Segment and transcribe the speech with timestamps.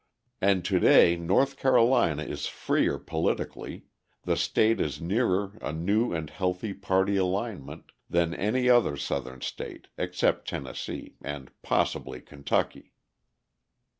[0.41, 3.83] And to day North Carolina is freer politically,
[4.23, 9.89] the state is nearer a new and healthy party alignment, than any other Southern state
[9.99, 12.93] except Tennessee and possibly Kentucky.